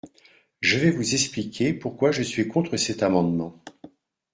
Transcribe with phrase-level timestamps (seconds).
[0.61, 3.63] Je vais vous expliquer pourquoi je suis contre cet amendement.